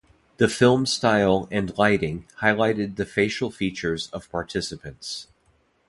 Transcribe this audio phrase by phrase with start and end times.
[0.37, 5.27] The film style and lighting highlighted the facial features of participants.